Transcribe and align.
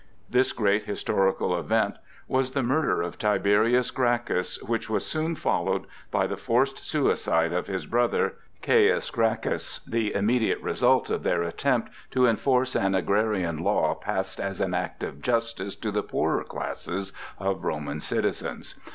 This 0.27 0.51
great 0.51 0.85
historical 0.85 1.55
event 1.55 1.93
was 2.27 2.53
the 2.53 2.63
murder 2.63 3.03
of 3.03 3.19
Tiberius 3.19 3.91
Gracchus, 3.91 4.59
which 4.63 4.89
was 4.89 5.05
soon 5.05 5.35
followed 5.35 5.85
by 6.09 6.25
the 6.25 6.37
forced 6.37 6.79
suicide 6.79 7.53
of 7.53 7.67
his 7.67 7.85
brother, 7.85 8.33
Caius 8.63 9.11
Gracchus,—the 9.11 10.15
immediate 10.15 10.59
result 10.59 11.11
of 11.11 11.21
their 11.21 11.43
attempt 11.43 11.91
to 12.09 12.25
enforce 12.25 12.75
an 12.75 12.95
agrarian 12.95 13.59
law 13.63 13.93
passed 13.93 14.39
as 14.39 14.59
an 14.59 14.73
act 14.73 15.03
of 15.03 15.21
justice 15.21 15.75
to 15.75 15.91
the 15.91 16.01
poorer 16.01 16.43
classes 16.45 17.13
of 17.37 17.63
Roman 17.63 18.01
citizens. 18.01 18.73